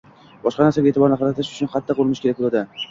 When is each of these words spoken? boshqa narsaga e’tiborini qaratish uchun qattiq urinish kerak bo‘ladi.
boshqa 0.45 0.65
narsaga 0.69 0.91
e’tiborini 0.93 1.21
qaratish 1.21 1.53
uchun 1.57 1.73
qattiq 1.77 2.05
urinish 2.05 2.25
kerak 2.27 2.45
bo‘ladi. 2.49 2.67